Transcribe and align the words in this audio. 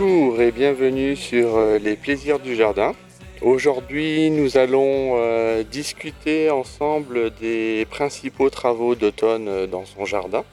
Bonjour 0.00 0.40
et 0.40 0.52
bienvenue 0.52 1.16
sur 1.16 1.56
euh, 1.56 1.78
les 1.78 1.96
plaisirs 1.96 2.38
du 2.38 2.54
jardin. 2.54 2.94
Aujourd'hui, 3.42 4.30
nous 4.30 4.56
allons 4.56 5.16
euh, 5.16 5.64
discuter 5.64 6.50
ensemble 6.50 7.34
des 7.34 7.84
principaux 7.90 8.48
travaux 8.48 8.94
d'automne 8.94 9.48
euh, 9.48 9.66
dans 9.66 9.84
son 9.84 10.04
jardin. 10.04 10.44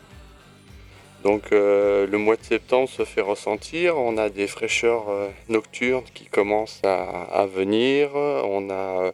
Donc 1.24 1.52
le 1.52 2.18
mois 2.18 2.38
de 2.38 2.44
septembre 2.44 2.90
se 2.90 3.06
fait 3.06 3.22
ressentir, 3.22 3.98
on 3.98 4.18
a 4.18 4.30
des 4.30 4.48
fraîcheurs 4.48 5.06
nocturnes 5.48 6.06
qui 6.16 6.26
commencent 6.26 6.82
à, 6.84 7.46
venir, 7.46 8.16
on 8.16 8.70
a 8.72 9.12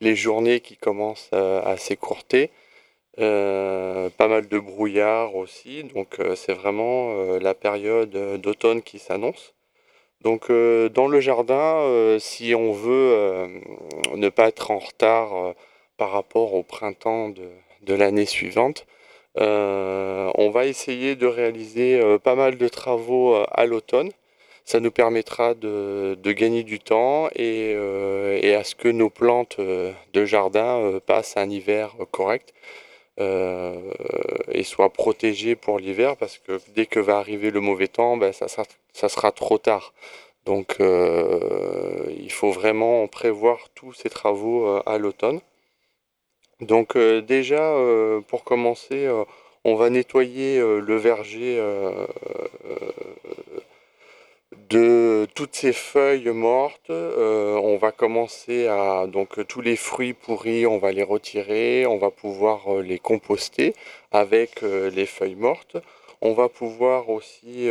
les 0.00 0.16
journées 0.16 0.58
qui 0.60 0.76
commencent 0.76 1.30
à 1.32 1.76
s'écourter. 1.76 2.50
Pas 3.16 4.28
mal 4.28 4.48
de 4.48 4.58
brouillard 4.58 5.34
aussi, 5.34 5.82
donc 5.82 6.18
c'est 6.36 6.54
vraiment 6.54 7.38
la 7.40 7.54
période 7.54 8.40
d'automne 8.40 8.80
qui 8.82 9.00
s'annonce. 9.00 9.54
Donc 10.22 10.50
dans 10.50 11.06
le 11.06 11.20
jardin, 11.20 12.16
si 12.18 12.54
on 12.54 12.72
veut 12.72 13.48
ne 14.16 14.28
pas 14.28 14.48
être 14.48 14.70
en 14.70 14.78
retard 14.78 15.54
par 15.96 16.10
rapport 16.10 16.54
au 16.54 16.62
printemps 16.62 17.28
de, 17.28 17.94
l'année 17.94 18.26
suivante, 18.26 18.86
on 19.36 20.50
va 20.52 20.66
essayer 20.66 21.14
de 21.14 21.26
réaliser 21.26 22.00
pas 22.24 22.34
mal 22.34 22.58
de 22.58 22.68
travaux 22.68 23.36
à 23.52 23.64
l'automne. 23.66 24.10
Ça 24.64 24.80
nous 24.80 24.90
permettra 24.90 25.54
de, 25.54 26.18
gagner 26.32 26.64
du 26.64 26.80
temps 26.80 27.28
et, 27.36 27.76
et, 28.42 28.54
à 28.54 28.64
ce 28.64 28.74
que 28.74 28.88
nos 28.88 29.10
plantes 29.10 29.60
de 29.60 30.24
jardin 30.24 31.00
passent 31.06 31.36
un 31.36 31.48
hiver 31.48 31.94
correct. 32.10 32.52
Euh, 33.20 33.74
et 34.52 34.62
soit 34.62 34.92
protégé 34.92 35.56
pour 35.56 35.80
l'hiver 35.80 36.16
parce 36.16 36.38
que 36.38 36.60
dès 36.76 36.86
que 36.86 37.00
va 37.00 37.18
arriver 37.18 37.50
le 37.50 37.60
mauvais 37.60 37.88
temps, 37.88 38.16
ben, 38.16 38.32
ça, 38.32 38.46
ça, 38.48 39.08
sera 39.08 39.32
trop 39.32 39.58
tard. 39.58 39.92
Donc 40.44 40.76
euh, 40.80 42.04
il 42.16 42.30
faut 42.30 42.52
vraiment 42.52 43.06
prévoir 43.08 43.70
tous 43.74 43.92
ces 43.92 44.08
travaux 44.08 44.68
euh, 44.68 44.82
à 44.86 44.98
l'automne. 44.98 45.40
Donc 46.60 46.96
déjà, 46.98 47.72
pour 48.26 48.42
commencer, 48.42 49.08
on 49.64 49.76
va 49.76 49.90
nettoyer 49.90 50.58
le 50.58 50.96
verger 50.96 51.56
de 54.68 55.26
toutes 55.34 55.54
ces 55.56 55.72
feuilles 55.72 56.30
mortes, 56.30 56.90
euh, 56.90 57.58
on 57.62 57.76
va 57.78 57.92
commencer 57.92 58.66
à 58.66 59.06
donc 59.06 59.46
tous 59.46 59.60
les 59.60 59.76
fruits 59.76 60.12
pourris, 60.12 60.66
on 60.66 60.78
va 60.78 60.92
les 60.92 61.02
retirer, 61.02 61.86
on 61.86 61.98
va 61.98 62.10
pouvoir 62.10 62.74
euh, 62.74 62.82
les 62.82 62.98
composter 62.98 63.74
avec 64.12 64.62
euh, 64.62 64.90
les 64.90 65.06
feuilles 65.06 65.36
mortes. 65.36 65.76
On 66.20 66.32
va 66.32 66.48
pouvoir 66.48 67.10
aussi 67.10 67.70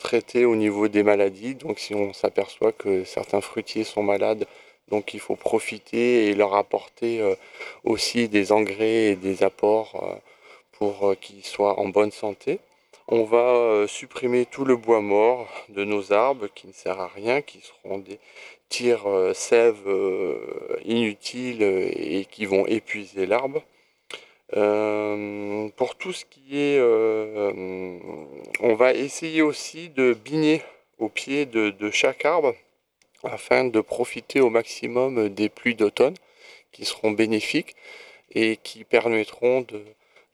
traiter 0.00 0.44
au 0.44 0.56
niveau 0.56 0.88
des 0.88 1.04
maladies. 1.04 1.54
Donc 1.54 1.78
si 1.78 1.94
on 1.94 2.12
s'aperçoit 2.12 2.72
que 2.72 3.04
certains 3.04 3.40
fruitiers 3.40 3.84
sont 3.84 4.02
malades, 4.02 4.44
donc 4.88 5.14
il 5.14 5.20
faut 5.20 5.36
profiter 5.36 6.26
et 6.26 6.34
leur 6.34 6.54
apporter 6.54 7.22
aussi 7.84 8.28
des 8.28 8.50
engrais 8.50 9.12
et 9.12 9.16
des 9.16 9.44
apports 9.44 10.18
pour 10.72 11.14
qu'ils 11.20 11.44
soient 11.44 11.78
en 11.78 11.88
bonne 11.88 12.10
santé. 12.10 12.58
On 13.08 13.22
va 13.22 13.38
euh, 13.38 13.86
supprimer 13.86 14.46
tout 14.46 14.64
le 14.64 14.76
bois 14.76 15.00
mort 15.00 15.48
de 15.68 15.84
nos 15.84 16.12
arbres 16.12 16.48
qui 16.48 16.66
ne 16.66 16.72
sert 16.72 16.98
à 17.00 17.06
rien, 17.06 17.40
qui 17.40 17.60
seront 17.60 17.98
des 17.98 18.18
tirs 18.68 19.06
euh, 19.06 19.32
sèves 19.32 19.86
euh, 19.86 20.76
inutiles 20.84 21.62
et 21.62 22.26
qui 22.28 22.46
vont 22.46 22.66
épuiser 22.66 23.26
l'arbre. 23.26 23.62
pour 25.76 25.94
tout 25.96 26.12
ce 26.12 26.24
qui 26.24 26.58
est... 26.58 26.80
on 28.60 28.74
va 28.74 28.92
essayer 28.92 29.42
aussi 29.42 29.88
de 29.90 30.12
biner 30.12 30.62
au 30.98 31.08
pied 31.08 31.46
de, 31.46 31.90
chaque 31.90 32.24
arbre 32.24 32.54
afin 33.22 33.64
de 33.64 33.80
profiter 33.80 34.40
au 34.40 34.50
maximum 34.50 35.28
des 35.28 35.48
pluies 35.48 35.76
d'automne 35.76 36.16
qui 36.72 36.84
seront 36.84 37.12
bénéfiques 37.12 37.76
et 38.34 38.56
qui 38.56 38.84
permettront 38.84 39.60
de, 39.62 39.82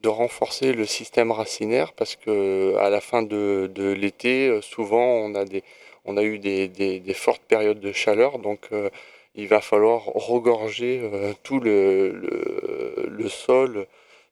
de 0.03 0.09
renforcer 0.09 0.73
le 0.73 0.85
système 0.85 1.31
racinaire 1.31 1.93
parce 1.93 2.17
que 2.17 2.77
à 2.77 2.91
la 2.91 3.01
fin 3.01 3.23
de, 3.23 3.71
l'été, 3.97 4.49
euh, 4.49 4.61
souvent 4.61 5.05
on 5.05 5.35
a, 5.35 5.45
des, 5.45 5.63
on 6.05 6.17
a 6.17 6.23
eu 6.25 6.39
des, 6.39 7.15
fortes 7.15 7.43
périodes 7.43 7.81
de 7.81 7.93
chaleur, 7.93 8.39
donc 8.39 8.69
euh, 8.73 8.91
il 9.35 9.49
va 9.49 9.61
falloir 9.61 10.05
regorger 10.07 11.01
euh, 11.03 11.33
tout 11.43 11.61
le, 11.61 12.11
le, 13.09 13.29
sol 13.29 13.87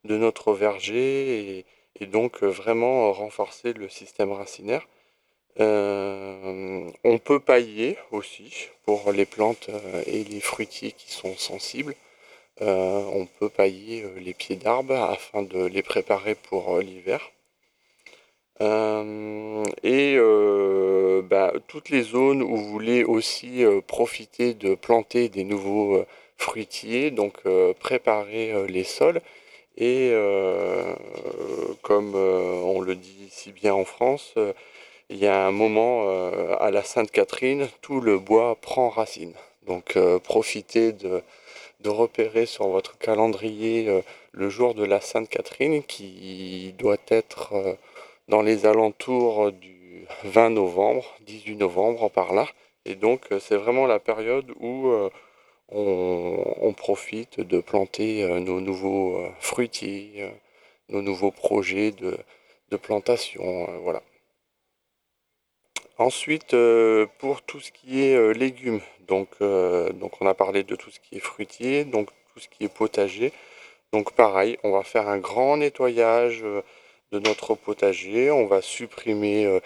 de 0.04 0.16
notre 0.16 0.52
verger 0.52 1.64
et, 2.00 2.06
donc 2.06 2.42
vraiment 2.42 3.12
renforcer 3.12 3.74
le 3.74 3.88
système 3.88 4.32
racinaire. 4.32 4.88
on 5.58 7.18
peut 7.22 7.40
pailler 7.40 7.98
aussi 8.10 8.68
pour 8.86 9.12
les 9.12 9.26
plantes 9.26 9.68
et 10.06 10.24
les 10.24 10.40
fruitiers 10.40 10.92
qui 10.92 11.12
sont 11.12 11.36
sensibles. 11.36 11.94
Euh, 12.62 13.02
on 13.14 13.24
peut 13.26 13.48
pailler 13.48 14.02
euh, 14.02 14.20
les 14.20 14.34
pieds 14.34 14.56
d'arbres 14.56 14.94
afin 14.94 15.42
de 15.42 15.64
les 15.64 15.82
préparer 15.82 16.34
pour 16.34 16.76
euh, 16.76 16.82
l'hiver. 16.82 17.30
et 19.82 20.18
bah, 21.30 21.52
toutes 21.68 21.90
les 21.90 22.02
zones 22.02 22.42
où 22.42 22.56
vous 22.56 22.68
voulez 22.68 23.04
aussi 23.04 23.64
profiter 23.86 24.54
de 24.54 24.74
planter 24.74 25.28
des 25.28 25.44
nouveaux 25.44 26.04
fruitiers, 26.36 27.10
donc 27.10 27.34
préparer 27.78 28.66
les 28.68 28.84
sols. 28.84 29.20
Et 29.78 30.12
comme 31.82 32.14
on 32.14 32.80
le 32.80 32.94
dit 32.96 33.28
si 33.30 33.52
bien 33.52 33.74
en 33.74 33.84
France, 33.84 34.34
il 35.08 35.16
y 35.16 35.26
a 35.26 35.46
un 35.46 35.52
moment 35.52 36.08
à 36.58 36.70
la 36.70 36.82
Sainte-Catherine, 36.82 37.68
tout 37.80 38.00
le 38.00 38.18
bois 38.18 38.56
prend 38.60 38.88
racine. 38.90 39.34
Donc 39.66 39.96
profitez 40.24 40.92
de, 40.92 41.22
de 41.82 41.88
repérer 41.88 42.46
sur 42.46 42.68
votre 42.68 42.98
calendrier 42.98 43.88
euh, 43.88 44.02
le 44.32 44.48
jour 44.50 44.74
de 44.74 44.84
la 44.84 45.00
Sainte 45.00 45.28
Catherine 45.28 45.82
qui 45.82 46.74
doit 46.78 46.96
être 47.08 47.54
euh, 47.54 47.74
dans 48.28 48.42
les 48.42 48.66
alentours 48.66 49.52
du 49.52 50.06
20 50.24 50.50
novembre, 50.50 51.04
18 51.26 51.56
novembre 51.56 52.10
par 52.10 52.32
là. 52.34 52.46
Et 52.84 52.94
donc 52.94 53.32
euh, 53.32 53.40
c'est 53.40 53.56
vraiment 53.56 53.86
la 53.86 53.98
période 53.98 54.52
où 54.60 54.92
on, 55.72 56.74
profite 56.76 57.40
de 57.40 57.60
planter 57.60 58.24
nos 58.40 58.60
nouveaux 58.60 59.22
fruitiers, 59.38 60.30
nos 60.88 61.02
nouveaux 61.02 61.30
projets 61.30 61.90
de, 61.92 62.16
de 62.70 62.76
plantation. 62.76 63.68
voilà. 63.82 64.02
Ensuite, 66.00 66.56
pour 67.18 67.42
tout 67.42 67.60
ce 67.60 67.70
qui 67.70 68.02
est 68.02 68.34
légumes, 68.34 68.80
donc, 69.10 69.28
euh, 69.42 69.90
donc 69.92 70.12
on 70.22 70.26
a 70.26 70.34
parlé 70.34 70.62
de 70.62 70.76
tout 70.76 70.90
ce 70.90 71.00
qui 71.00 71.16
est 71.16 71.20
fruitier, 71.20 71.84
donc 71.84 72.10
tout 72.32 72.40
ce 72.40 72.48
qui 72.48 72.64
est 72.64 72.72
potager. 72.72 73.32
Donc 73.92 74.12
pareil, 74.12 74.56
on 74.62 74.70
va 74.70 74.84
faire 74.84 75.08
un 75.08 75.18
grand 75.18 75.56
nettoyage 75.56 76.42
euh, 76.44 76.62
de 77.10 77.18
notre 77.18 77.56
potager. 77.56 78.30
On 78.30 78.46
va 78.46 78.62
supprimer 78.62 79.46
euh, 79.46 79.58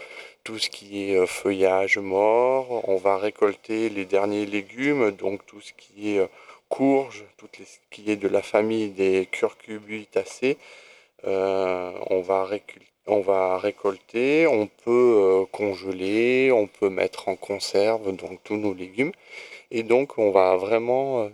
tout 0.45 0.59
ce 0.59 0.71
qui 0.71 1.11
est 1.11 1.27
feuillage 1.27 1.99
mort. 1.99 2.89
On 2.89 2.97
va 2.97 3.19
récolter 3.19 3.91
les 3.91 4.06
derniers 4.06 4.47
légumes, 4.47 5.10
donc 5.10 5.45
tout 5.45 5.60
ce 5.60 5.75
qui 5.75 6.16
est 6.16 6.27
courge, 6.71 7.25
tout 7.37 7.48
ce 7.53 7.78
qui 7.91 8.10
est 8.10 8.16
de 8.16 8.28
la 8.28 8.42
famille 8.42 8.89
des 8.89 9.28
curcubitacées. 9.30 10.57
on 11.25 12.22
va 12.27 12.45
récolter 12.47 12.93
on 13.06 13.21
va 13.21 13.59
récolter, 13.59 14.47
on 14.47 14.66
peut 14.66 14.91
euh, 15.42 15.45
congeler, 15.53 16.51
on 16.53 16.66
peut 16.66 16.89
mettre 16.89 17.28
en 17.28 17.36
conserve 17.36 18.15
donc 18.16 18.42
tous 18.45 18.56
nos 18.56 18.74
légumes. 18.74 19.12
Et 19.71 19.83
donc 19.83 20.18
on 20.18 20.30
va 20.30 20.56
vraiment 20.56 21.24
euh, 21.24 21.28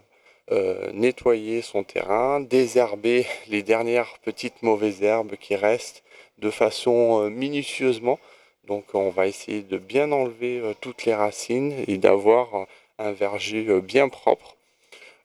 euh, 0.53 0.91
nettoyer 0.93 1.63
son 1.63 1.85
terrain, 1.85 2.41
désherber 2.41 3.27
les 3.49 3.63
dernières 3.63 4.19
petites 4.25 4.63
mauvaises 4.63 5.03
herbes 5.03 5.37
qui 5.37 5.55
restent 5.57 6.03
de 6.39 6.51
façon 6.51 7.31
minutieusement. 7.31 8.19
Donc 8.67 8.95
on 8.95 9.11
va 9.11 9.27
essayer 9.27 9.63
de 9.63 9.79
bien 9.79 10.11
enlever 10.13 10.63
toutes 10.81 11.05
les 11.05 11.15
racines 11.15 11.73
et 11.87 11.99
d'avoir 11.99 12.67
un 12.99 13.13
verger 13.13 13.81
bien 13.81 14.09
propre. 14.09 14.57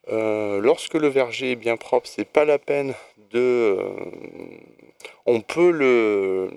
lorsque 0.10 0.96
le 0.96 1.08
verger 1.08 1.52
est 1.52 1.56
bien 1.56 1.78
propre, 1.78 2.08
c'est 2.08 2.28
pas 2.28 2.46
la 2.46 2.60
peine 2.60 2.94
de 3.32 3.78
on 5.26 5.42
peut 5.42 5.72
le, 5.72 6.52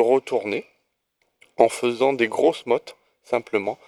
retourner 0.00 0.64
en 1.56 1.68
faisant 1.68 2.12
des 2.12 2.28
grosses 2.28 2.66
mottes, 2.66 2.96
simplement. 3.24 3.78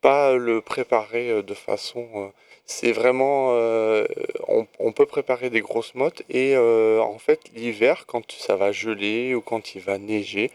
Pas 0.00 0.34
le 0.34 0.60
préparer 0.60 1.30
euh, 1.30 1.42
de 1.42 1.54
façon... 1.54 2.08
Euh, 2.14 2.28
c'est 2.66 2.92
vraiment... 2.92 3.50
Euh, 3.54 4.06
on, 4.46 4.92
peut 4.92 5.06
préparer 5.06 5.50
des 5.50 5.60
grosses 5.60 5.94
mottes 5.94 6.22
et 6.30 6.56
en 6.56 7.18
fait 7.18 7.40
l'hiver, 7.54 8.04
quand 8.06 8.30
ça 8.30 8.54
va 8.54 8.70
geler 8.70 9.34
ou 9.34 9.40
quand 9.40 9.74
il 9.74 9.80
va 9.80 9.98
neiger, 9.98 10.52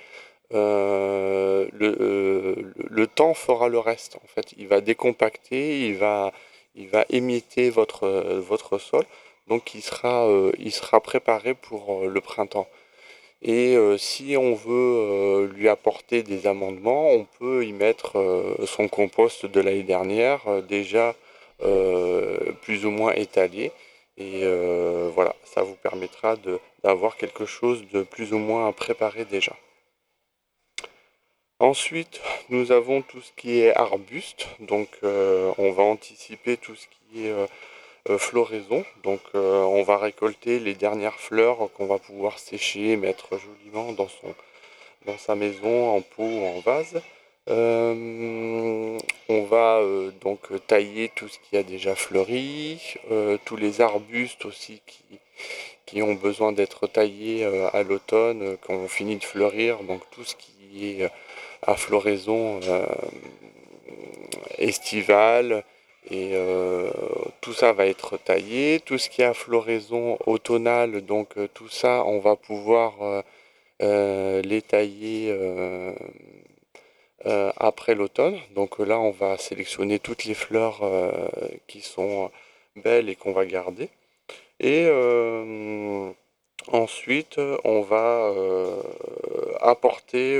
le, 0.51 1.65
temps 3.15 3.33
fera 3.33 3.67
le 3.67 3.79
reste. 3.79 4.15
En 4.23 4.27
fait, 4.27 4.53
il 4.57 4.67
va 4.67 4.79
décompacter, 4.79 5.87
il 5.87 5.97
va, 5.97 6.31
il 6.75 6.89
votre 8.39 8.77
sol. 8.77 9.03
Donc 9.47 9.75
il 9.75 9.81
sera, 9.81 10.29
il 10.57 10.71
sera 10.71 11.01
préparé 11.01 11.53
pour 11.53 12.07
le 12.07 12.21
printemps. 12.21 12.69
Et 13.47 13.77
si 13.99 14.35
on 14.37 14.55
veut 14.55 15.51
lui 15.55 15.69
apporter 15.69 16.23
des 16.23 16.47
amendements, 16.47 17.11
on 17.11 17.25
peut 17.25 17.63
y 17.63 17.73
mettre 17.73 18.17
son 18.65 18.87
compost 18.87 19.45
de 19.45 19.61
l'année 19.61 19.83
dernière, 19.83 20.63
déjà 20.63 21.13
plus 21.59 22.85
ou 22.85 22.89
moins 22.89 23.13
étalé. 23.13 23.71
Et 24.17 24.41
voilà, 25.13 25.35
ça 25.43 25.61
vous 25.61 25.75
permettra 25.75 26.37
d'avoir 26.83 27.17
quelque 27.17 27.45
chose 27.45 27.85
de 27.93 28.01
plus 28.01 28.33
ou 28.33 28.39
moins 28.39 28.71
préparé 28.71 29.25
déjà. 29.25 29.55
Ensuite, 31.59 32.19
nous 32.49 32.73
avons 32.73 33.01
tout 33.01 33.21
ce 33.21 33.31
qui 33.37 33.59
est 33.59 33.73
arbuste. 33.75 34.47
Donc, 34.59 34.89
euh, 35.03 35.53
on 35.57 35.71
va 35.71 35.83
anticiper 35.83 36.57
tout 36.57 36.75
ce 36.75 36.85
qui 36.87 37.25
est 37.25 37.31
euh, 37.31 37.45
euh, 37.45 37.47
floraison. 38.17 38.85
Donc, 39.03 39.21
on 39.33 39.83
va 39.83 39.97
récolter 39.97 40.59
les 40.59 40.73
dernières 40.73 41.19
fleurs 41.19 41.69
qu'on 41.73 41.85
va 41.85 41.99
pouvoir 41.99 42.39
sécher, 42.39 42.95
mettre 42.95 43.37
joliment 43.37 43.91
dans, 43.93 44.07
son, 44.07 44.33
dans 45.05 45.17
sa 45.17 45.35
maison 45.35 45.95
en 45.95 46.01
pot 46.01 46.23
ou 46.23 46.45
en 46.45 46.59
vase. 46.59 47.01
on 47.47 49.43
va 49.49 49.81
donc 50.21 50.39
tailler 50.67 51.11
tout 51.15 51.27
ce 51.27 51.39
qui 51.39 51.57
a 51.57 51.63
déjà 51.63 51.95
fleuri, 51.95 52.95
tous 53.45 53.55
les 53.55 53.81
arbustes 53.81 54.45
aussi 54.45 54.81
qui, 54.85 55.19
qui 55.85 56.01
ont 56.01 56.13
besoin 56.13 56.51
d'être 56.51 56.87
taillés 56.87 57.45
à 57.73 57.83
l'automne 57.83 58.57
quand 58.61 58.73
on 58.73 58.87
finit 58.87 59.17
de 59.17 59.23
fleurir. 59.23 59.79
Donc, 59.83 60.01
tout 60.11 60.23
ce 60.23 60.35
qui 60.35 61.01
est 61.01 61.09
à 61.65 61.75
floraison 61.75 62.59
euh, 62.63 62.85
estivale. 64.57 65.63
Et 66.11 66.31
euh, 66.33 66.91
tout 67.41 67.53
ça 67.53 67.73
va 67.73 67.87
être 67.87 68.17
taillé. 68.17 68.79
Tout 68.79 68.97
ce 68.97 69.09
qui 69.09 69.21
est 69.21 69.25
à 69.25 69.33
floraison 69.33 70.17
automnale, 70.25 71.01
donc 71.01 71.37
euh, 71.37 71.47
tout 71.53 71.69
ça, 71.69 72.03
on 72.05 72.19
va 72.19 72.35
pouvoir 72.35 73.23
les 73.79 74.61
tailler 74.61 75.35
après 77.57 77.95
l'automne. 77.95 78.37
Donc 78.55 78.79
là, 78.79 78.99
on 78.99 79.11
va 79.11 79.37
sélectionner 79.37 79.99
toutes 79.99 80.25
les 80.25 80.33
fleurs 80.33 80.81
qui 81.67 81.81
sont 81.81 82.31
belles 82.75 83.09
et 83.09 83.15
qu'on 83.15 83.33
va 83.33 83.45
garder. 83.45 83.89
Et 84.59 84.87
ensuite, 86.71 87.39
on 87.63 87.81
va 87.81 88.33
apporter 89.61 90.39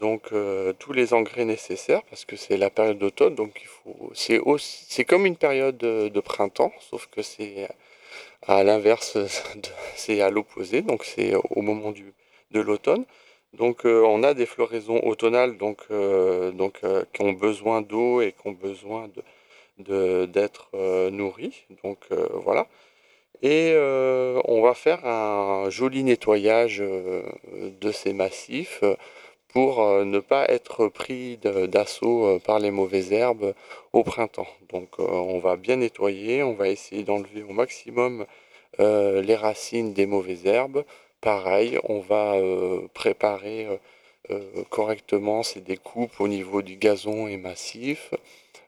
donc 0.00 0.32
euh, 0.32 0.72
tous 0.78 0.92
les 0.92 1.12
engrais 1.14 1.44
nécessaires 1.44 2.02
parce 2.04 2.24
que 2.24 2.36
c'est 2.36 2.56
la 2.56 2.70
période 2.70 2.98
d'automne 2.98 3.34
donc 3.34 3.60
il 3.60 3.66
faut 3.68 4.10
c'est 4.14 4.40
c'est 4.58 5.04
comme 5.04 5.26
une 5.26 5.36
période 5.36 5.76
de, 5.76 6.20
printemps 6.20 6.72
sauf 6.80 7.06
que 7.06 7.22
c'est 7.22 7.68
à 8.46 8.64
l'inverse 8.64 9.18
c'est 9.96 10.20
à 10.22 10.30
l'opposé 10.30 10.82
donc 10.82 11.04
c'est 11.04 11.34
au 11.34 11.62
moment 11.62 11.92
de 12.50 12.60
l'automne. 12.60 13.04
Donc 13.52 13.84
euh, 13.84 14.02
on 14.06 14.22
a 14.22 14.32
des 14.34 14.46
floraisons 14.46 15.00
automnales 15.04 15.56
donc 15.56 15.78
euh, 15.90 16.52
donc 16.52 16.82
qui 17.12 17.22
ont 17.22 17.32
besoin 17.32 17.80
d'eau 17.82 18.20
et 18.20 18.32
qui 18.32 18.48
ont 18.48 18.52
besoin 18.52 19.08
de 19.08 20.26
d'être 20.26 20.68
nourries. 21.10 21.64
Donc 21.82 22.00
voilà. 22.34 22.66
Et 23.42 23.74
on 24.44 24.60
va 24.62 24.74
faire 24.74 25.06
un 25.06 25.70
joli 25.70 26.04
nettoyage 26.04 26.78
de 26.78 27.92
ces 27.92 28.12
massifs 28.12 28.82
pour 29.52 29.82
euh, 29.82 30.04
ne 30.04 30.20
pas 30.20 30.48
être 30.48 30.88
pris 30.88 31.38
d'assaut 31.38 32.26
euh, 32.26 32.38
par 32.38 32.58
les 32.58 32.70
mauvaises 32.70 33.12
herbes 33.12 33.54
au 33.92 34.02
printemps. 34.02 34.46
Donc 34.70 34.88
euh, 34.98 35.04
on 35.04 35.38
va 35.38 35.56
bien 35.56 35.76
nettoyer, 35.76 36.42
on 36.42 36.54
va 36.54 36.68
essayer 36.68 37.02
d'enlever 37.02 37.42
au 37.42 37.52
maximum 37.52 38.26
les 38.78 39.36
racines 39.36 39.92
des 39.92 40.06
mauvaises 40.06 40.46
herbes. 40.46 40.84
Pareil, 41.20 41.78
on 41.84 41.98
va 41.98 42.34
préparer 42.94 43.66
correctement 44.70 45.42
ces 45.42 45.60
découpes 45.60 46.18
au 46.18 46.28
niveau 46.28 46.62
du 46.62 46.76
gazon 46.76 47.28
et 47.28 47.36
massif. 47.36 48.14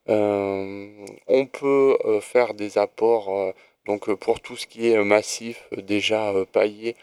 on 0.09 1.47
peut 1.51 1.97
faire 2.21 2.53
des 2.53 2.77
apports 2.77 3.55
donc 3.87 4.13
pour 4.17 4.41
tout 4.41 4.57
ce 4.57 4.67
qui 4.67 4.91
est 4.91 5.03
massif 5.03 5.67
déjà 5.79 6.35
paillé. 6.53 6.95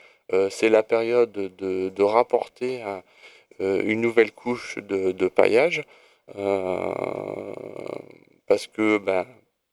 c'est 0.51 0.69
la 0.69 0.83
période 0.83 1.31
de, 1.31 2.03
rapporter 2.03 2.83
une 3.59 4.01
nouvelle 4.01 4.31
couche 4.31 4.77
de, 4.77 5.27
paillage 5.27 5.83
euh, 6.38 7.53
parce 8.47 8.67
que 8.67 8.97
ben, 8.97 9.25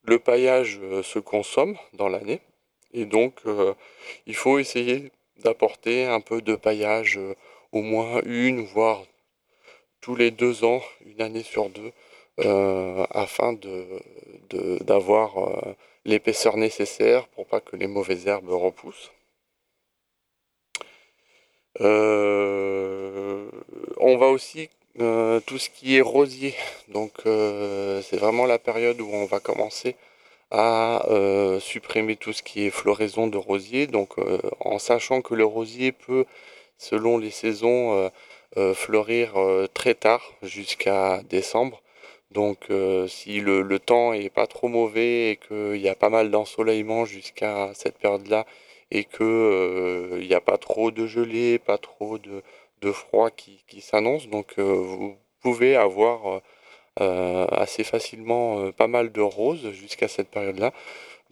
le 0.03 0.19
paillage 0.19 0.81
euh, 0.83 1.03
se 1.03 1.19
consomme 1.19 1.77
dans 1.93 2.09
l'année 2.09 2.41
et 2.93 3.05
donc 3.05 3.43
il 4.27 4.35
faut 4.35 4.59
essayer 4.59 5.11
d'apporter 5.43 6.05
un 6.05 6.21
peu 6.21 6.41
de 6.41 6.55
paillage 6.55 7.19
au 7.73 7.83
moins 7.83 8.23
une 8.25 8.65
voire 8.65 9.03
tous 10.01 10.17
les 10.17 10.31
deux 10.31 10.65
ans, 10.65 10.83
une 11.05 11.21
année 11.21 11.43
sur 11.43 11.69
deux, 11.69 11.93
afin 13.11 13.59
d'avoir 14.81 15.35
l'épaisseur 16.07 16.57
nécessaire 16.57 17.27
pour 17.29 17.47
pas 17.47 17.61
que 17.61 17.77
les 17.77 17.89
mauvaises 17.89 18.27
herbes 18.27 18.49
repoussent. 18.49 19.11
On 21.81 23.47
va 24.17 24.27
aussi 24.29 24.69
euh, 25.01 25.41
tout 25.41 25.59
ce 25.59 25.69
qui 25.69 25.97
est 25.97 26.01
rosier. 26.01 26.55
Donc 26.89 27.13
euh, 27.27 28.01
c'est 28.03 28.17
vraiment 28.17 28.47
la 28.47 28.59
période 28.59 29.01
où 29.01 29.09
on 29.13 29.27
va 29.27 29.41
commencer 29.41 29.97
à 30.51 31.07
euh, 31.11 31.61
supprimer 31.61 32.17
tout 32.17 32.33
ce 32.33 32.43
qui 32.43 32.67
est 32.67 32.71
floraison 32.71 33.27
de 33.27 33.37
rosier. 33.37 33.87
Donc 33.87 34.15
en 34.61 34.79
sachant 34.79 35.21
que 35.23 35.35
le 35.35 35.45
rosier 35.45 35.93
peut, 35.93 36.25
selon 36.79 37.19
les 37.19 37.31
saisons, 37.31 38.11
fleurir 38.75 39.35
très 39.75 39.95
tard, 39.95 40.33
jusqu'à 40.43 41.23
décembre. 41.29 41.83
Donc 42.31 42.69
si 43.09 43.41
le, 43.41 43.63
le, 43.63 43.79
temps 43.79 44.13
est 44.13 44.31
pas 44.31 44.47
trop 44.47 44.69
mauvais 44.69 45.33
et 45.33 45.37
qu'il 45.37 45.81
y 45.81 45.89
a 45.89 45.95
pas 45.95 46.11
mal 46.11 46.31
d'ensoleillement 46.31 47.05
jusqu'à 47.05 47.71
cette 47.75 47.99
période-là 47.99 48.47
et 48.91 49.05
qu'il 49.05 50.27
n'y 50.27 50.35
a 50.35 50.41
pas 50.41 50.59
trop 50.59 50.91
de 50.91 51.07
gelée, 51.07 51.59
pas 51.59 51.79
trop 51.79 52.19
de, 52.19 52.43
froid 52.93 53.31
qui, 53.31 53.81
s'annonce. 53.81 54.29
Donc 54.29 54.55
euh, 54.59 54.63
vous 54.63 55.17
pouvez 55.43 55.77
avoir 55.77 56.27
euh, 56.29 56.41
euh, 57.01 57.47
assez 57.51 57.85
facilement 57.85 58.71
pas 58.73 58.87
mal 58.87 59.13
de 59.13 59.21
roses 59.21 59.73
jusqu'à 59.73 60.09
cette 60.09 60.31
période-là. 60.31 60.73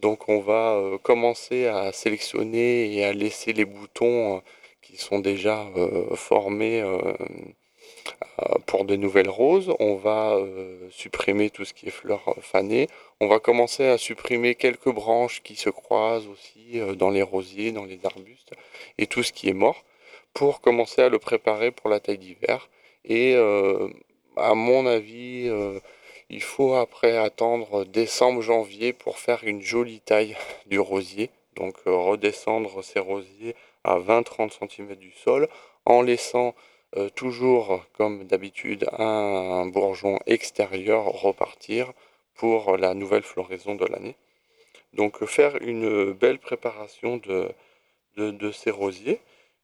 Donc 0.01 0.27
on 0.29 0.39
va 0.39 0.97
commencer 1.03 1.67
à 1.67 1.91
sélectionner 1.93 2.93
et 2.93 3.05
à 3.05 3.13
laisser 3.13 3.53
les 3.53 3.65
boutons 3.65 4.41
qui 4.81 4.97
sont 4.97 5.19
déjà 5.19 5.65
formés 6.15 6.83
pour 8.65 8.85
de 8.85 8.95
nouvelles 8.95 9.29
roses. 9.29 9.73
On 9.79 9.95
va 9.95 10.37
supprimer 10.89 11.49
tout 11.49 11.65
ce 11.65 11.73
qui 11.73 11.87
est 11.87 11.91
fleurs 11.91 12.35
fanées. 12.41 12.87
On 13.19 13.27
va 13.27 13.39
commencer 13.39 13.85
à 13.87 13.97
supprimer 13.97 14.55
quelques 14.55 14.89
branches 14.89 15.41
qui 15.43 15.55
se 15.55 15.69
croisent 15.69 16.27
aussi 16.27 16.79
dans 16.97 17.09
les 17.09 17.21
rosiers, 17.21 17.71
dans 17.71 17.85
les 17.85 17.99
arbustes 18.05 18.51
et 18.97 19.07
tout 19.07 19.23
ce 19.23 19.33
qui 19.33 19.49
est 19.49 19.53
mort 19.53 19.83
pour 20.35 20.61
commencer 20.61 21.01
à 21.01 21.09
le 21.09 21.17
préparer 21.17 21.71
pour 21.71 21.89
la 21.89 21.99
taille 21.99 22.19
d'hiver. 22.19 22.69
Et 23.05 23.33
euh, 23.35 23.87
à 24.35 24.53
mon 24.53 24.85
avis, 24.85 25.47
euh, 25.47 25.79
il 26.29 26.43
faut 26.43 26.75
après 26.75 27.17
attendre 27.17 27.85
décembre, 27.85 28.41
janvier 28.41 28.93
pour 28.93 29.17
faire 29.17 29.43
une 29.43 29.61
jolie 29.61 30.01
taille 30.01 30.35
du 30.67 30.79
rosier. 30.79 31.31
Donc 31.55 31.75
euh, 31.87 31.95
redescendre 31.95 32.83
ces 32.83 32.99
rosiers 32.99 33.55
à 33.83 33.97
20-30 33.97 34.51
cm 34.59 34.95
du 34.95 35.11
sol 35.11 35.47
en 35.85 36.01
laissant 36.01 36.53
toujours 37.15 37.85
comme 37.97 38.25
d'habitude 38.25 38.87
un, 38.97 39.65
bourgeon 39.67 40.19
extérieur 40.25 41.05
repartir 41.05 41.91
pour 42.35 42.77
la 42.77 42.93
nouvelle 42.93 43.23
floraison 43.23 43.75
de 43.75 43.85
l'année. 43.85 44.15
Donc 44.93 45.23
faire 45.25 45.61
une 45.61 46.13
belle 46.13 46.39
préparation 46.39 47.17
de, 47.17 47.51
de 48.17 48.51
ces 48.51 48.71
rosiers 48.71 49.19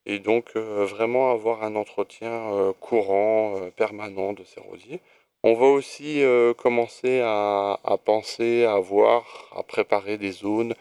et 0.05 0.19
donc 0.19 0.51
euh, 0.55 0.85
vraiment 0.85 1.31
avoir 1.31 1.63
un 1.63 1.75
entretien 1.75 2.31
euh, 2.53 2.73
courant, 2.79 3.57
euh, 3.57 3.71
permanent 3.71 4.33
de 4.33 4.43
ces 4.43 4.59
rosiers. 4.59 4.99
On 5.43 5.53
va 5.55 5.65
aussi 5.65 6.21
commencer 6.59 7.19
à, 7.23 7.79
penser, 8.05 8.63
à 8.63 8.77
voir, 8.77 9.49
à 9.55 9.63
préparer 9.63 10.19
des 10.19 10.31
zones 10.31 10.75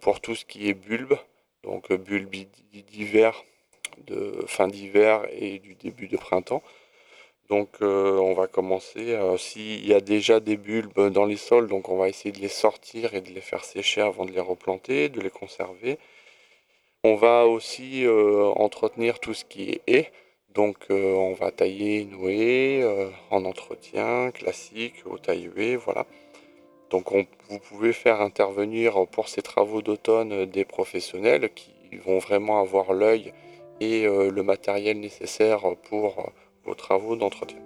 pour 0.00 0.20
tout 0.20 0.36
ce 0.36 0.44
qui 0.44 0.68
est 0.68 0.74
bulbe, 0.74 1.14
donc 1.64 1.92
bulbe 1.92 2.30
d'hiver, 2.92 3.42
de 4.06 4.44
fin 4.46 4.68
d'hiver 4.68 5.26
et 5.32 5.58
du 5.58 5.74
début 5.74 6.08
de 6.08 6.16
printemps. 6.16 6.62
Donc 7.48 7.68
on 7.80 8.34
va 8.34 8.48
commencer, 8.48 9.16
s'il 9.38 9.86
y 9.86 9.94
a 9.94 10.00
déjà 10.00 10.40
des 10.40 10.56
bulbes 10.56 11.10
dans 11.10 11.24
les 11.26 11.36
sols, 11.36 11.68
donc 11.68 11.88
on 11.88 11.96
va 11.96 12.08
essayer 12.08 12.32
de 12.32 12.40
les 12.40 12.48
sortir 12.48 13.14
et 13.14 13.20
de 13.20 13.30
les 13.30 13.40
faire 13.40 13.64
sécher 13.64 14.00
avant 14.00 14.24
de 14.24 14.32
les 14.32 14.40
replanter, 14.40 15.08
de 15.08 15.20
les 15.20 15.30
conserver. 15.30 15.98
On 17.08 17.14
va 17.14 17.46
aussi 17.46 18.04
euh, 18.04 18.46
entretenir 18.56 19.20
tout 19.20 19.32
ce 19.32 19.44
qui 19.44 19.80
est. 19.86 20.10
Donc 20.48 20.76
euh, 20.90 21.14
on 21.14 21.34
va 21.34 21.52
tailler 21.52 22.08
euh, 22.12 23.08
en 23.30 23.44
entretien 23.44 24.32
classique 24.32 25.04
au 25.04 25.16
taille 25.16 25.48
haie, 25.56 25.76
voilà. 25.76 26.04
Donc 26.90 27.12
vous 27.48 27.60
pouvez 27.60 27.92
faire 27.92 28.20
intervenir 28.20 29.06
pour 29.06 29.28
ces 29.28 29.42
travaux 29.42 29.82
d'automne 29.82 30.46
des 30.46 30.64
professionnels 30.64 31.48
qui 31.54 31.70
vont 32.04 32.18
vraiment 32.18 32.60
avoir 32.60 32.92
l'œil 32.92 33.32
et 33.80 34.06
le 34.06 34.42
matériel 34.42 35.00
nécessaire 35.00 35.62
pour 35.88 36.32
vos 36.64 36.74
travaux 36.74 37.16
d'entretien. 37.16 37.58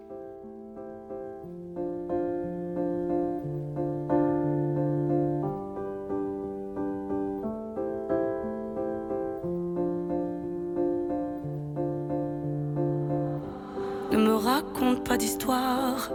Ne 14.13 14.19
me 14.19 14.35
raconte 14.35 15.07
pas 15.07 15.17
d'histoire, 15.17 16.11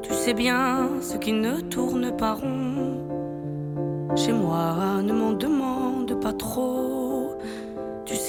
tu 0.00 0.12
sais 0.12 0.32
bien 0.32 1.00
ce 1.00 1.16
qui 1.16 1.32
ne 1.32 1.60
tourne 1.60 2.16
pas 2.16 2.34
rond. 2.34 3.00
Chez 4.16 4.32
moi, 4.32 5.02
ne 5.02 5.12
m'en 5.12 5.32
demande 5.32 6.20
pas 6.20 6.32
trop. 6.32 7.09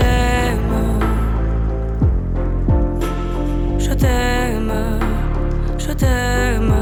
t'aime, 0.00 0.76
je 3.78 3.92
t'aime, 3.92 4.72
je 5.78 5.92
t'aime, 5.92 6.74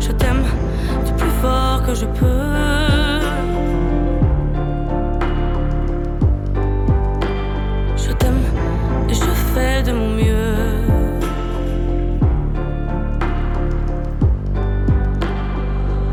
je 0.00 0.12
t'aime 0.12 0.44
du 1.06 1.12
plus 1.12 1.34
fort 1.42 1.82
que 1.86 1.94
je 1.94 2.06
peux. 2.18 2.50
Je 7.96 8.12
t'aime 8.20 8.42
et 9.08 9.14
je 9.14 9.30
fais 9.52 9.82
de 9.82 9.92
mon 9.92 10.10
mieux. 10.10 10.56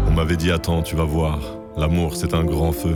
On 0.08 0.12
m'avait 0.12 0.38
dit 0.38 0.52
attends, 0.52 0.82
tu 0.82 0.96
vas 0.96 1.04
voir. 1.04 1.40
L'amour, 1.78 2.16
c'est 2.16 2.34
un 2.34 2.44
grand 2.44 2.72
feu. 2.72 2.96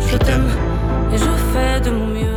Je 0.00 0.16
t'aime 0.16 0.50
et 1.12 1.18
je 1.18 1.30
fais 1.52 1.80
de 1.80 1.90
mon 1.90 2.06
mieux. 2.06 2.30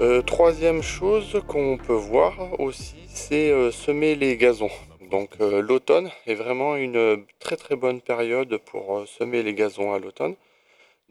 Euh, 0.00 0.22
troisième 0.22 0.82
chose 0.82 1.42
qu'on 1.48 1.76
peut 1.76 1.92
voir 1.92 2.60
aussi, 2.60 2.94
c'est 3.08 3.50
euh, 3.50 3.72
semer 3.72 4.14
les 4.14 4.36
gazons. 4.36 4.70
Donc 5.10 5.30
euh, 5.40 5.60
l'automne 5.60 6.10
est 6.26 6.34
vraiment 6.34 6.76
une 6.76 7.24
très 7.40 7.56
très 7.56 7.74
bonne 7.74 8.00
période 8.00 8.58
pour 8.58 9.08
semer 9.08 9.42
les 9.42 9.54
gazons 9.54 9.92
à 9.92 9.98
l'automne. 9.98 10.36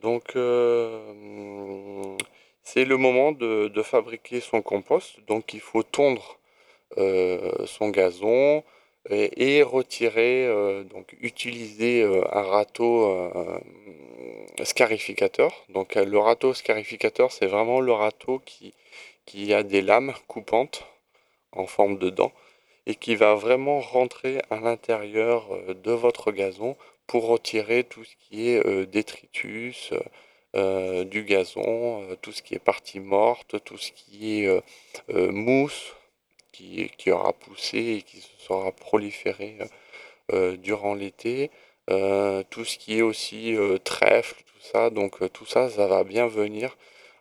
Donc 0.01 0.33
c'est 2.63 2.85
le 2.85 2.97
moment 2.97 3.31
de, 3.31 3.81
fabriquer 3.83 4.39
son 4.39 4.61
compost. 4.61 5.19
Donc 5.27 5.53
il 5.53 5.59
faut 5.59 5.83
tondre 5.83 6.37
son 6.95 7.89
gazon 7.89 8.63
et, 9.09 9.57
et 9.57 9.63
retirer, 9.63 10.47
donc 10.89 11.15
utiliser 11.21 12.03
un 12.03 12.41
râteau 12.41 13.31
scarificateur. 14.63 15.65
Donc 15.69 15.95
le 15.95 16.17
râteau 16.17 16.53
scarificateur, 16.53 17.31
c'est 17.31 17.47
vraiment 17.47 17.79
le 17.79 17.93
râteau 17.93 18.39
qui, 18.39 18.73
qui 19.25 19.53
a 19.53 19.63
des 19.63 19.81
lames 19.81 20.13
coupantes 20.27 20.85
en 21.51 21.67
forme 21.67 21.97
de 21.99 22.09
dents 22.09 22.31
et 22.87 22.95
qui 22.95 23.15
va 23.15 23.35
vraiment 23.35 23.79
rentrer 23.81 24.41
à 24.49 24.59
l'intérieur 24.59 25.45
euh, 25.51 25.73
de 25.73 25.91
votre 25.91 26.31
gazon 26.31 26.75
pour 27.05 27.27
retirer 27.27 27.83
tout 27.83 28.03
ce 28.03 28.15
qui 28.15 28.49
est 28.49 28.65
euh, 28.65 28.85
détritus 28.85 29.93
euh, 30.55 31.03
du 31.03 31.23
gazon, 31.23 32.07
tout 32.21 32.31
ce 32.31 32.41
qui 32.41 32.55
est 32.55 32.59
partie 32.59 32.99
morte, 32.99 33.61
tout 33.65 33.77
ce 33.77 33.91
qui 33.91 34.41
est 34.41 34.61
mousse 35.09 35.93
qui, 36.97 37.11
aura 37.11 37.33
poussé 37.33 37.97
et 37.97 38.01
qui 38.01 38.21
se 38.21 38.29
sera 38.39 38.71
proliféré 38.71 39.57
durant 40.59 40.93
l'été, 40.93 41.51
tout 41.87 42.65
ce 42.65 42.77
qui 42.77 42.99
est 42.99 43.01
aussi 43.01 43.55
trèfle, 43.83 44.35
tout 44.43 44.61
ça, 44.61 44.89
donc 44.89 45.31
tout 45.33 45.45
ça, 45.45 45.69
ça 45.69 45.87
va 45.87 46.03
bien 46.03 46.27
venir 46.27 46.75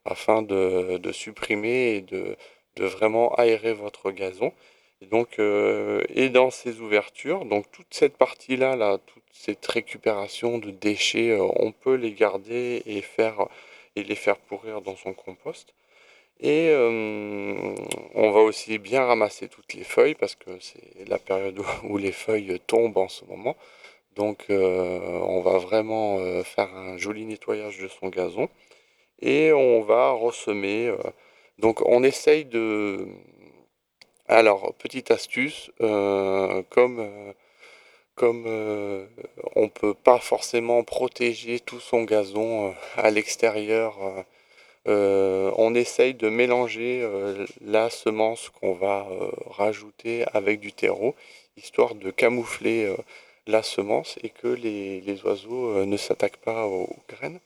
afin 0.06 0.42
de, 0.42 1.12
supprimer 1.12 1.96
et 1.96 2.00
de, 2.00 2.36
vraiment 2.78 3.34
aérer 3.34 3.72
votre 3.72 4.10
gazon. 4.10 4.52
Et 5.02 5.06
donc, 5.06 5.38
euh, 5.38 6.02
et 6.08 6.30
dans 6.30 6.50
ces 6.50 6.80
ouvertures, 6.80 7.44
donc 7.44 7.70
toute 7.70 7.92
cette 7.92 8.16
partie-là, 8.16 8.76
là, 8.76 8.98
toute 8.98 9.22
cette 9.32 9.66
récupération 9.66 10.58
de 10.58 10.70
déchets, 10.70 11.30
euh, 11.32 11.46
on 11.56 11.70
peut 11.72 11.96
les 11.96 12.12
garder 12.12 12.82
et, 12.86 13.02
faire, 13.02 13.46
et 13.94 14.04
les 14.04 14.14
faire 14.14 14.38
pourrir 14.38 14.80
dans 14.80 14.96
son 14.96 15.12
compost. 15.12 15.74
Et 16.40 16.68
euh, 16.70 17.74
on 18.14 18.30
va 18.30 18.40
aussi 18.40 18.78
bien 18.78 19.04
ramasser 19.04 19.48
toutes 19.48 19.74
les 19.74 19.84
feuilles 19.84 20.14
parce 20.14 20.34
que 20.34 20.50
c'est 20.60 21.08
la 21.08 21.18
période 21.18 21.60
où 21.84 21.96
les 21.98 22.12
feuilles 22.12 22.60
tombent 22.66 22.98
en 22.98 23.08
ce 23.08 23.24
moment. 23.24 23.56
Donc 24.16 24.46
on 24.48 25.42
va 25.42 25.58
vraiment 25.58 26.18
faire 26.42 26.74
un 26.74 26.96
joli 26.96 27.26
nettoyage 27.26 27.78
de 27.78 27.88
son 27.88 28.08
gazon 28.08 28.48
et 29.20 29.52
on 29.52 29.82
va 29.82 30.10
ressemer. 30.12 30.88
Euh, 30.88 30.98
donc 31.58 31.82
on 31.86 32.02
essaye 32.02 32.44
de... 32.44 33.06
Alors, 34.28 34.74
petite 34.74 35.10
astuce, 35.12 35.70
euh, 35.80 36.62
comme, 36.70 36.98
euh, 36.98 37.32
comme 38.16 38.46
on 39.54 39.62
ne 39.62 39.68
peut 39.68 39.94
pas 39.94 40.18
forcément 40.18 40.82
protéger 40.82 41.60
tout 41.60 41.80
son 41.80 42.02
gazon 42.02 42.74
à 42.96 43.10
l'extérieur, 43.10 43.96
on 44.86 45.74
essaye 45.74 46.14
de 46.14 46.28
mélanger 46.28 47.08
la 47.64 47.90
semence 47.90 48.50
qu'on 48.50 48.72
va 48.72 49.06
rajouter 49.46 50.24
avec 50.32 50.60
du 50.60 50.72
terreau, 50.72 51.14
histoire 51.56 51.94
de 51.94 52.10
camoufler 52.10 52.94
la 53.46 53.62
semence 53.62 54.18
et 54.22 54.30
que 54.30 54.48
les, 54.48 55.00
les 55.00 55.22
oiseaux 55.24 55.84
ne 55.84 55.96
s'attaquent 55.96 56.38
pas 56.38 56.66
aux 56.66 56.88
graines. 57.08 57.40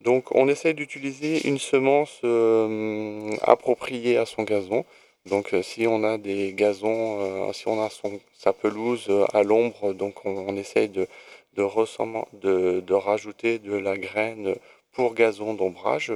Donc 0.00 0.34
on 0.34 0.48
essaye 0.48 0.72
d'utiliser 0.74 1.46
une 1.46 1.58
semence 1.58 2.20
euh, 2.24 3.36
appropriée 3.42 4.16
à 4.16 4.24
son 4.24 4.44
gazon. 4.44 4.84
Donc 5.26 5.52
euh, 5.52 5.62
si 5.62 5.86
on 5.86 6.04
a 6.04 6.16
des 6.16 6.54
gazons, 6.54 7.20
euh, 7.20 7.52
si 7.52 7.68
on 7.68 7.82
a 7.82 7.90
son, 7.90 8.18
sa 8.38 8.54
pelouse 8.54 9.10
à 9.34 9.42
l'ombre, 9.42 9.92
donc 9.92 10.24
on, 10.24 10.56
essaye 10.56 10.88
de, 10.88 11.06
de, 11.54 12.94
rajouter 12.94 13.58
de 13.58 13.74
la 13.74 13.98
graine 13.98 14.54
pour 14.92 15.14
gazon 15.14 15.54
d'ombrage. 15.54 16.12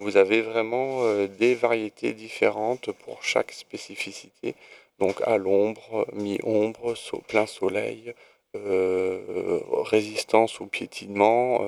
Vous 0.00 0.16
avez 0.16 0.42
vraiment 0.42 1.02
des 1.26 1.54
variétés 1.54 2.12
différentes 2.12 2.92
pour 2.92 3.24
chaque 3.24 3.52
spécificité. 3.52 4.54
Donc 4.98 5.20
à 5.26 5.38
l'ombre, 5.38 6.06
mi-ombre, 6.12 6.94
plein 7.26 7.46
soleil, 7.46 8.14
résistance 8.54 10.60
au 10.60 10.66
piétinement. 10.66 11.60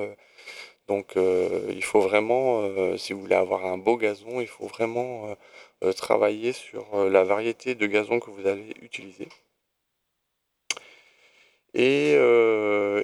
Donc 0.90 1.16
euh, 1.16 1.70
il 1.70 1.84
faut 1.84 2.00
vraiment, 2.00 2.62
euh, 2.62 2.96
si 2.96 3.12
vous 3.12 3.20
voulez 3.20 3.36
avoir 3.36 3.64
un 3.64 3.78
beau 3.78 3.96
gazon, 3.96 4.40
il 4.40 4.48
faut 4.48 4.66
vraiment 4.66 5.36
euh, 5.84 5.92
travailler 5.92 6.52
sur 6.52 6.84
la 7.08 7.22
variété 7.22 7.76
de 7.76 7.86
gazon 7.86 8.18
que 8.18 8.30
vous 8.30 8.48
allez 8.48 8.74
utiliser. 8.82 9.28
Et, 11.74 12.12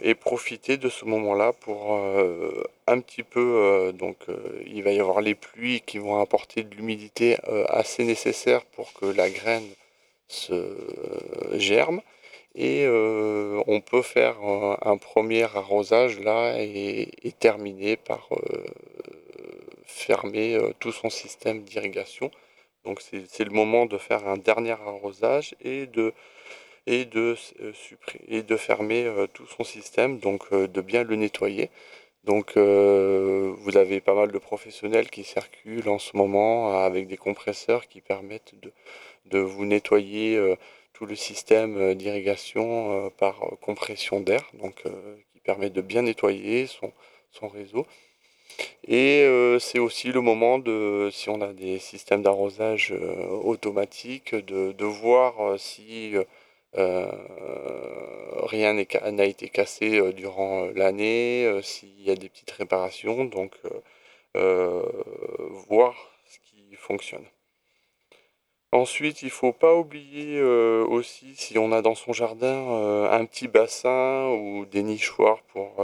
et 0.03 0.15
profiter 0.15 0.77
de 0.77 0.89
ce 0.89 1.05
moment-là 1.05 1.53
pour 1.53 1.95
un 2.87 3.01
petit 3.01 3.23
peu, 3.23 3.93
donc 3.95 4.17
il 4.67 4.83
va 4.83 4.93
y 4.93 5.01
avoir 5.01 5.21
les 5.21 5.35
pluies 5.35 5.81
qui 5.81 5.99
vont 5.99 6.21
apporter 6.21 6.63
de 6.63 6.75
l'humidité 6.75 7.37
assez 7.69 8.05
nécessaire 8.05 8.65
pour 8.65 8.93
que 8.93 9.07
la 9.07 9.31
graine 9.31 9.69
se 10.29 10.55
germe. 11.55 12.01
Et 12.55 12.87
on 13.67 13.81
peut 13.81 14.03
faire 14.03 14.37
un 14.83 14.97
premier 14.97 15.45
arrosage 15.45 16.19
là 16.21 16.57
et, 16.59 17.33
terminer 17.39 17.97
par 17.97 18.29
fermer 19.85 20.59
tout 20.81 20.93
son 20.93 21.11
système 21.11 21.63
d'irrigation. 21.63 22.31
Donc 22.85 23.01
c'est 23.01 23.45
le 23.45 23.51
moment 23.51 23.87
de 23.87 23.99
faire 23.99 24.27
un 24.29 24.37
dernier 24.37 24.73
arrosage 24.73 25.55
et 25.61 25.87
de, 25.87 26.15
et 26.87 27.05
de, 27.05 27.37
et 28.29 28.43
de 28.43 28.57
fermer 28.57 29.11
tout 29.35 29.47
son 29.47 29.65
système, 29.65 30.19
donc 30.19 30.53
de 30.53 30.81
bien 30.81 31.03
le 31.05 31.17
nettoyer. 31.17 31.71
Donc 32.25 32.57
vous 32.57 33.77
avez 33.77 34.01
pas 34.01 34.15
mal 34.15 34.33
de 34.33 34.39
professionnels 34.39 35.11
qui 35.11 35.25
circulent 35.25 35.89
en 35.89 35.99
ce 35.99 36.17
moment 36.17 36.79
avec 36.79 37.07
des 37.07 37.17
compresseurs 37.17 37.87
qui 37.89 38.01
permettent 38.01 38.55
de, 39.27 39.39
vous 39.39 39.65
nettoyer 39.65 40.57
tout 40.93 41.07
le 41.07 41.15
système 41.15 41.95
d'irrigation 41.95 43.11
par 43.19 43.41
compression 43.61 44.21
d'air, 44.21 44.43
donc 44.55 44.83
qui 45.33 45.41
permet 45.41 45.71
de 45.71 45.81
bien 45.81 46.03
nettoyer 46.03 46.67
son, 46.67 46.93
réseau. 47.49 47.87
Et 48.89 49.25
c'est 49.61 49.79
aussi 49.79 50.09
le 50.11 50.21
moment 50.21 50.59
de, 50.59 51.11
si 51.13 51.31
on 51.31 51.41
a 51.43 51.53
des 51.53 51.79
systèmes 51.79 52.23
d'arrosage 52.23 52.93
automatiques, 53.45 54.35
de, 54.35 54.85
voir 54.85 55.61
si 55.61 56.15
rien 56.75 58.75
n'a 58.75 59.25
été 59.25 59.49
cassé 59.49 60.13
durant 60.13 60.67
l'année, 60.75 61.61
s'il 61.63 62.03
y 62.03 62.11
a 62.11 62.15
des 62.15 62.29
petites 62.29 62.51
réparations, 62.51 63.25
donc 63.25 63.55
voir 65.69 65.95
ce 66.27 66.39
qui 66.41 66.75
fonctionne. 66.77 67.25
Ensuite, 68.73 69.23
il 69.23 69.27
ne 69.27 69.31
faut 69.31 69.53
pas 69.53 69.75
oublier 69.75 70.43
aussi 70.43 71.35
si 71.37 71.57
on 71.57 71.73
a 71.73 71.83
dans 71.83 71.95
son 71.95 72.13
jardin 72.13 73.09
un 73.11 73.25
petit 73.25 73.49
bassin 73.49 74.29
ou 74.31 74.67
des 74.67 74.83
nichoirs 74.83 75.41
pour 75.45 75.83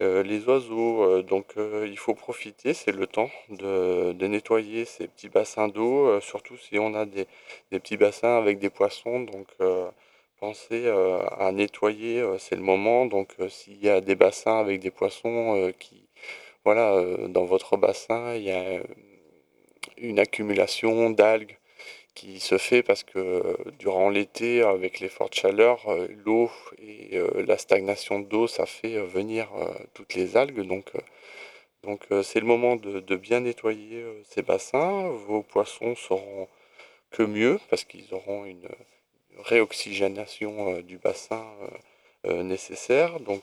les 0.00 0.44
oiseaux. 0.46 1.22
donc 1.22 1.54
il 1.56 1.98
faut 1.98 2.14
profiter, 2.14 2.74
c'est 2.74 2.92
le 2.92 3.06
temps 3.06 3.30
de, 3.50 4.26
nettoyer 4.26 4.84
ces 4.84 5.08
petits 5.08 5.28
bassins 5.28 5.68
d'eau, 5.68 6.20
surtout 6.20 6.56
si 6.56 6.78
on 6.78 6.94
a 6.94 7.06
des, 7.06 7.26
petits 7.70 7.96
bassins 7.96 8.36
avec 8.36 8.58
des 8.58 8.70
poissons. 8.70 9.20
Donc 9.20 9.48
pensez 10.40 10.88
à 10.88 11.52
nettoyer, 11.52 12.24
c'est 12.38 12.56
le 12.56 12.62
moment. 12.62 13.06
Donc 13.06 13.34
s'il 13.48 13.82
y 13.84 13.88
a 13.88 14.00
des 14.00 14.16
bassins 14.16 14.58
avec 14.58 14.80
des 14.80 14.90
poissons 14.90 15.72
voilà, 16.64 17.02
dans 17.28 17.44
votre 17.44 17.76
bassin, 17.76 18.34
il 18.34 18.44
y 18.44 18.50
a 18.50 18.82
une 19.98 20.18
accumulation 20.18 21.10
d'algues 21.10 21.56
qui 22.14 22.40
se 22.40 22.58
fait 22.58 22.82
parce 22.82 23.02
que 23.02 23.56
durant 23.78 24.08
l'été, 24.08 24.62
avec 24.62 25.00
les 25.00 25.08
fortes 25.08 25.34
chaleurs, 25.34 25.84
l'eau 26.24 26.50
et 26.78 27.18
la 27.46 27.58
stagnation 27.58 28.20
d'eau, 28.20 28.46
ça 28.46 28.66
fait 28.66 28.98
venir 29.00 29.48
toutes 29.94 30.14
les 30.14 30.36
algues. 30.36 30.60
Donc, 30.66 30.92
donc 31.82 32.06
c'est 32.22 32.40
le 32.40 32.46
moment 32.46 32.76
de, 32.76 33.16
bien 33.16 33.40
nettoyer 33.40 34.04
ces 34.24 34.42
bassins. 34.42 35.08
Vos 35.26 35.42
poissons 35.42 35.96
seront 35.96 36.48
que 37.10 37.22
mieux 37.22 37.58
parce 37.68 37.84
qu'ils 37.84 38.12
auront 38.14 38.44
une 38.44 38.68
réoxygénation 39.38 40.80
du 40.82 40.98
bassin 40.98 41.44
nécessaire. 42.24 43.18
Donc 43.20 43.42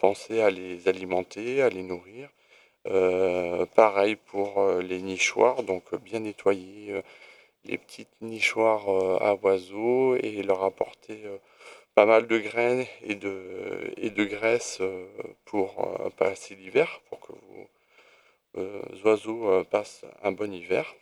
pensez 0.00 0.40
à 0.40 0.50
les 0.50 0.88
alimenter, 0.88 1.62
à 1.62 1.68
les 1.68 1.82
nourrir. 1.84 2.28
pareil 3.76 4.16
pour 4.16 4.68
les 4.80 5.00
nichoirs, 5.00 5.62
donc 5.62 5.94
bien 6.02 6.20
nettoyer 6.20 7.00
les 7.64 7.78
petites 7.78 8.20
nichoirs 8.20 8.88
à 9.22 9.34
oiseaux 9.36 10.16
et 10.16 10.42
leur 10.42 10.64
apporter 10.64 11.18
pas 11.94 12.06
mal 12.06 12.26
de 12.26 12.38
graines 12.38 12.86
et 13.02 13.14
de, 13.14 13.92
et 13.96 14.10
de 14.10 14.24
graisse 14.24 14.80
pour 15.44 16.10
passer 16.16 16.54
l'hiver, 16.54 17.00
pour 17.08 17.20
que 17.20 17.32
vos 18.54 19.08
oiseaux 19.08 19.64
passent 19.64 20.04
un 20.22 20.32
bon 20.32 20.52
hiver. 20.52 20.94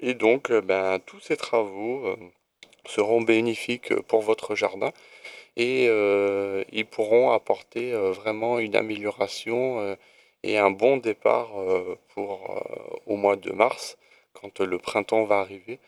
Et 0.00 0.14
donc, 0.14 0.52
ben, 0.52 0.98
tous 1.00 1.20
ces 1.20 1.36
travaux 1.36 2.16
seront 2.86 3.22
bénéfiques 3.22 3.94
pour 4.02 4.20
votre 4.22 4.54
jardin 4.54 4.92
et 5.56 5.86
ils 6.72 6.86
pourront 6.86 7.30
apporter 7.30 7.92
vraiment 7.92 8.58
une 8.58 8.76
amélioration 8.76 9.96
et 10.42 10.58
un 10.58 10.70
bon 10.70 10.98
départ 10.98 11.50
pour 12.14 12.62
au 13.06 13.16
mois 13.16 13.36
de 13.36 13.50
mars 13.52 13.96
quand 14.40 14.60
le 14.60 14.78
printemps 14.78 15.24
va 15.24 15.40
arriver. 15.40 15.78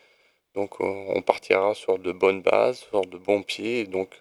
Donc 0.54 0.80
on 0.80 1.20
partira 1.20 1.74
sur 1.74 1.98
de 1.98 2.12
bonnes 2.12 2.40
bases, 2.40 2.78
sur 2.78 3.02
de 3.02 3.18
bons 3.18 3.42
pieds. 3.42 3.84
Donc 3.84 4.18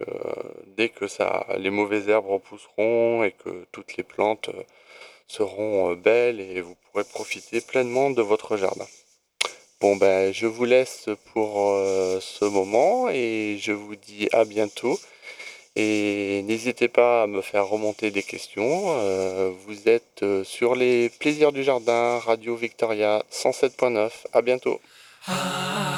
dès 0.76 0.90
que 0.90 1.08
ça, 1.08 1.46
les 1.58 1.70
mauvaises 1.70 2.10
herbes 2.10 2.28
repousseront 2.28 3.24
et 3.24 3.32
que 3.32 3.66
toutes 3.72 3.96
les 3.96 4.04
plantes 4.04 4.50
seront 5.28 5.94
belles 5.94 6.42
et 6.42 6.60
vous 6.60 6.76
pourrez 6.76 7.06
profiter 7.06 7.62
pleinement 7.62 8.10
de 8.10 8.22
votre 8.22 8.58
jardin. 8.58 8.86
Bon 9.80 9.96
ben 9.96 10.34
je 10.34 10.46
vous 10.46 10.66
laisse 10.66 11.10
pour 11.32 11.54
ce 12.20 12.46
moment 12.46 13.10
et 13.10 13.58
je 13.60 13.72
vous 13.72 13.96
dis 13.96 14.28
à 14.34 14.44
bientôt. 14.44 15.00
Et 15.76 16.42
n'hésitez 16.44 16.88
pas 16.88 17.24
à 17.24 17.28
me 17.28 17.42
faire 17.42 17.68
remonter 17.68 18.10
des 18.10 18.24
questions. 18.24 18.86
Euh, 18.88 19.52
vous 19.66 19.90
êtes 19.90 20.24
euh, 20.24 20.44
sur 20.46 20.74
les 20.74 21.10
plaisirs 21.10 21.52
du 21.52 21.64
jardin, 21.64 22.20
Radio 22.20 22.56
Victoria 22.56 23.24
107.9. 23.32 24.10
À 24.32 24.42
bientôt. 24.42 24.80
Ah. 25.28 25.95